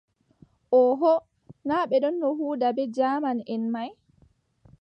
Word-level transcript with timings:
Ooho, 0.81 1.13
naa 1.67 1.87
ɓe 1.89 1.95
ɗonno 2.03 2.27
huuda 2.37 2.67
bee 2.75 2.91
jaamanʼen 2.95 3.63
may. 3.73 3.89